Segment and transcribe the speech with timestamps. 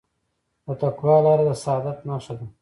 [0.65, 2.45] د تقوی لاره د سعادت نښه ده.